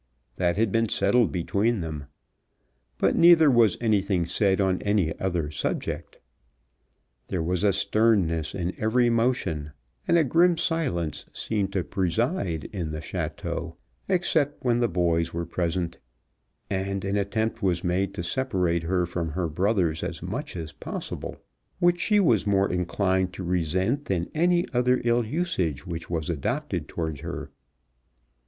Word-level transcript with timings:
That 0.37 0.57
had 0.57 0.71
been 0.71 0.89
settled 0.89 1.31
between 1.31 1.81
them. 1.81 2.05
But 2.97 3.15
neither 3.15 3.51
was 3.51 3.77
anything 3.79 4.25
said 4.25 4.59
on 4.59 4.81
any 4.81 5.15
other 5.19 5.51
subject. 5.51 6.17
There 7.27 7.43
was 7.43 7.63
a 7.63 7.71
sternness 7.71 8.55
in 8.55 8.73
every 8.79 9.11
motion, 9.11 9.73
and 10.07 10.17
a 10.17 10.23
grim 10.23 10.57
silence 10.57 11.27
seemed 11.33 11.71
to 11.73 11.83
preside 11.83 12.63
in 12.73 12.91
the 12.91 12.99
château, 12.99 13.75
except 14.09 14.65
when 14.65 14.79
the 14.79 14.87
boys 14.87 15.35
were 15.35 15.45
present, 15.45 15.99
and 16.67 17.05
an 17.05 17.15
attempt 17.15 17.61
was 17.61 17.83
made 17.83 18.15
to 18.15 18.23
separate 18.23 18.81
her 18.81 19.05
from 19.05 19.29
her 19.29 19.47
brothers 19.47 20.03
as 20.03 20.23
much 20.23 20.55
as 20.55 20.73
possible, 20.73 21.35
which 21.77 21.99
she 22.01 22.19
was 22.19 22.47
more 22.47 22.73
inclined 22.73 23.33
to 23.33 23.43
resent 23.43 24.05
than 24.05 24.31
any 24.33 24.65
other 24.73 24.99
ill 25.03 25.23
usage 25.23 25.85
which 25.85 26.09
was 26.09 26.27
adopted 26.27 26.87
towards 26.87 27.19
her. 27.19 27.51